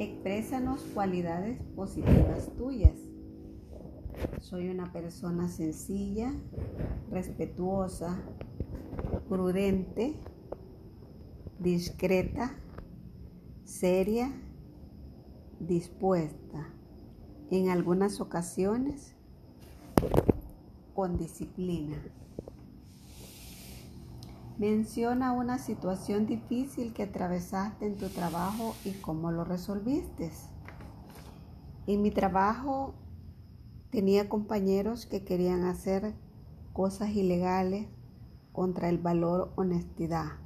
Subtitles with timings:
[0.00, 2.98] Exprésanos cualidades positivas tuyas.
[4.40, 6.32] Soy una persona sencilla,
[7.12, 8.20] respetuosa,
[9.28, 10.16] prudente,
[11.60, 12.56] discreta,
[13.62, 14.32] seria,
[15.60, 16.74] dispuesta.
[17.52, 19.14] En algunas ocasiones,
[20.92, 22.02] con disciplina.
[24.56, 30.30] Menciona una situación difícil que atravesaste en tu trabajo y cómo lo resolviste.
[31.88, 32.94] En mi trabajo
[33.90, 36.14] tenía compañeros que querían hacer
[36.72, 37.88] cosas ilegales
[38.52, 40.38] contra el valor honestidad,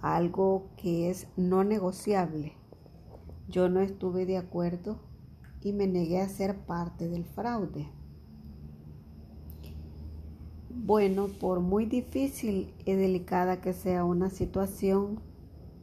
[0.00, 2.52] algo que es no negociable.
[3.48, 5.00] Yo no estuve de acuerdo
[5.60, 7.90] y me negué a ser parte del fraude.
[10.76, 15.20] Bueno, por muy difícil y delicada que sea una situación,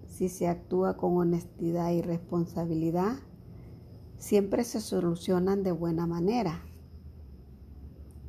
[0.06, 3.16] si se actúa con honestidad y responsabilidad,
[4.18, 6.62] siempre se solucionan de buena manera.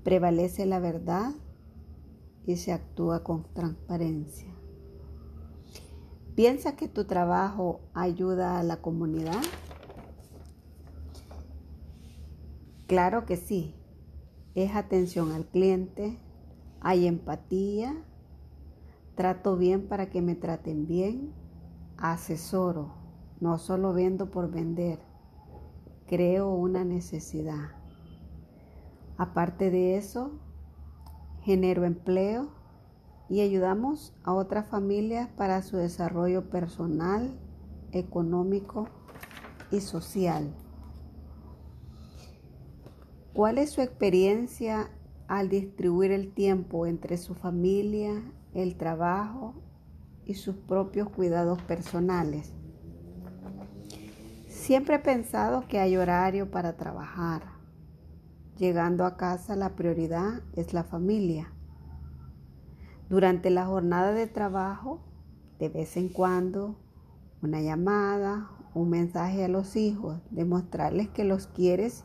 [0.04, 1.32] Prevalece la verdad
[2.46, 4.48] y se actúa con transparencia.
[6.36, 9.42] ¿Piensa que tu trabajo ayuda a la comunidad?
[12.86, 13.74] Claro que sí.
[14.54, 16.18] Es atención al cliente,
[16.82, 17.94] hay empatía,
[19.14, 21.32] trato bien para que me traten bien,
[21.96, 22.92] asesoro,
[23.40, 24.98] no solo vendo por vender,
[26.06, 27.70] creo una necesidad.
[29.16, 30.32] Aparte de eso,
[31.42, 32.50] genero empleo
[33.28, 37.38] y ayudamos a otras familias para su desarrollo personal,
[37.92, 38.88] económico
[39.70, 40.52] y social.
[43.34, 44.90] ¿Cuál es su experiencia
[45.32, 49.54] al distribuir el tiempo entre su familia, el trabajo
[50.26, 52.52] y sus propios cuidados personales.
[54.46, 57.44] Siempre he pensado que hay horario para trabajar.
[58.58, 61.50] Llegando a casa la prioridad es la familia.
[63.08, 65.00] Durante la jornada de trabajo,
[65.58, 66.76] de vez en cuando,
[67.40, 72.04] una llamada, un mensaje a los hijos, demostrarles que los quieres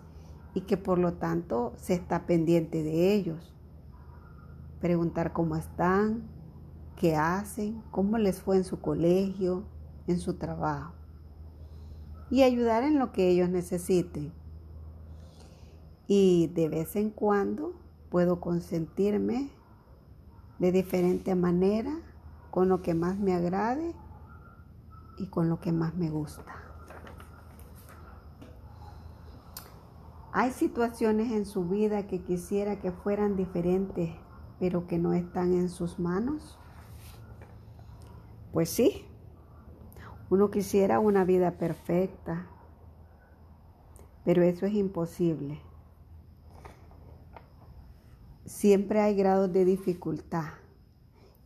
[0.57, 3.53] y que por lo tanto se está pendiente de ellos.
[4.81, 6.23] Preguntar cómo están,
[6.95, 9.66] qué hacen, cómo les fue en su colegio,
[10.07, 10.95] en su trabajo.
[12.31, 14.34] Y ayudar en lo que ellos necesiten.
[16.07, 17.75] Y de vez en cuando
[18.09, 19.51] puedo consentirme
[20.57, 22.00] de diferente manera
[22.50, 23.94] con lo que más me agrade
[25.19, 26.66] y con lo que más me gusta.
[30.39, 34.11] Hay situaciones en su vida que quisiera que fueran diferentes,
[34.59, 36.59] pero que no están en sus manos.
[38.53, 39.07] Pues sí,
[40.29, 42.45] uno quisiera una vida perfecta,
[44.25, 45.59] pero eso es imposible.
[48.45, 50.49] Siempre hay grados de dificultad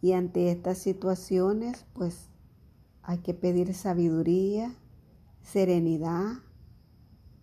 [0.01, 2.29] y ante estas situaciones pues
[3.03, 4.75] hay que pedir sabiduría,
[5.43, 6.39] serenidad,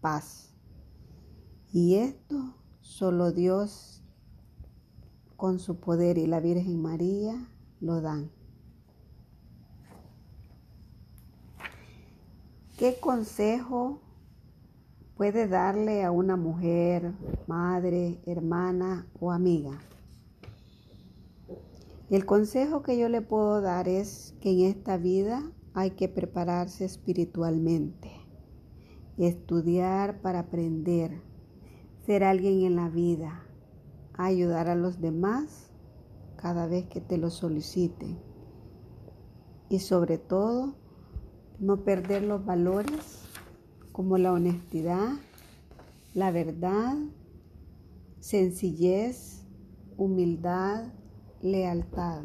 [0.03, 0.48] paz.
[1.73, 4.03] Y esto solo Dios
[5.37, 7.49] con su poder y la Virgen María
[7.81, 8.31] lo dan.
[12.79, 14.01] ¿Qué consejo
[15.17, 17.13] puede darle a una mujer,
[17.47, 19.79] madre, hermana o amiga?
[22.09, 26.85] El consejo que yo le puedo dar es que en esta vida hay que prepararse
[26.85, 28.11] espiritualmente,
[29.19, 31.28] estudiar para aprender,
[32.09, 33.43] ser alguien en la vida,
[34.15, 35.71] ayudar a los demás
[36.37, 38.19] cada vez que te lo soliciten.
[39.69, 40.73] Y sobre todo,
[41.59, 43.29] no perder los valores
[43.93, 45.17] como la honestidad,
[46.15, 46.97] la verdad,
[48.21, 49.45] sencillez,
[49.99, 50.91] humildad,
[51.43, 52.23] lealtad.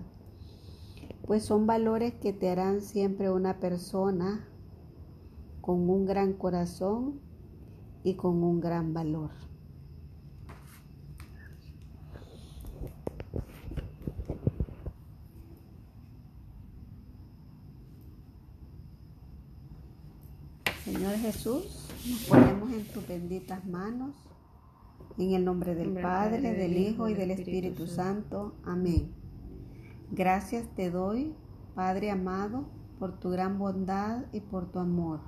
[1.27, 4.47] Pues son valores que te harán siempre una persona
[5.59, 7.19] con un gran corazón
[8.01, 9.31] y con un gran valor.
[21.03, 24.15] Señor Jesús, nos ponemos en tus benditas manos,
[25.17, 28.55] en el nombre del Padre, del Hijo y del Espíritu Santo.
[28.63, 29.13] Amén.
[30.11, 31.35] Gracias te doy,
[31.75, 32.69] Padre amado,
[33.00, 35.19] por tu gran bondad y por tu amor.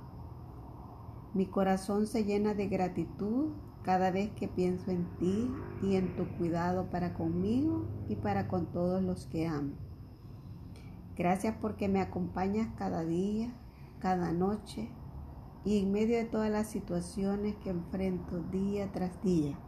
[1.34, 3.50] Mi corazón se llena de gratitud
[3.82, 5.50] cada vez que pienso en ti
[5.82, 9.74] y en tu cuidado para conmigo y para con todos los que amo.
[11.18, 13.52] Gracias porque me acompañas cada día,
[14.00, 14.88] cada noche
[15.66, 19.58] y en medio de todas las situaciones que enfrento día tras día.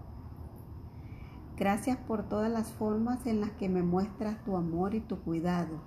[1.56, 5.81] Gracias por todas las formas en las que me muestras tu amor y tu cuidado.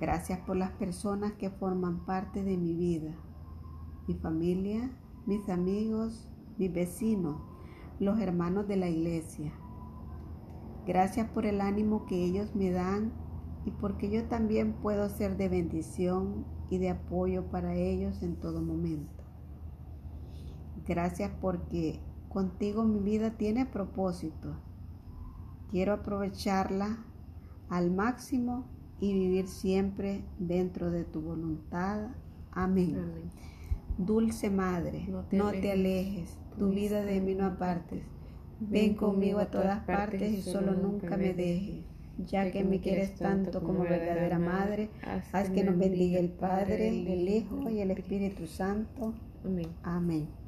[0.00, 3.14] Gracias por las personas que forman parte de mi vida,
[4.08, 4.90] mi familia,
[5.26, 6.28] mis amigos,
[6.58, 7.40] mis vecinos,
[8.00, 9.52] los hermanos de la iglesia.
[10.88, 13.12] Gracias por el ánimo que ellos me dan
[13.64, 18.60] y porque yo también puedo ser de bendición y de apoyo para ellos en todo
[18.60, 19.24] momento.
[20.86, 24.56] Gracias porque contigo mi vida tiene propósito.
[25.70, 27.04] Quiero aprovecharla
[27.68, 28.66] al máximo
[29.00, 32.08] y vivir siempre dentro de tu voluntad.
[32.52, 33.30] Amén.
[33.98, 38.02] Dulce Madre, no te, alejes, tu vida de mí no apartes.
[38.60, 41.84] Ven conmigo a todas partes y solo nunca me dejes
[42.26, 44.90] ya que me quieres tanto como verdadera Madre,
[45.32, 49.14] haz que nos bendiga el Padre, el Hijo y el Espíritu Santo.
[49.44, 49.68] Amén.
[49.82, 50.38] Amén.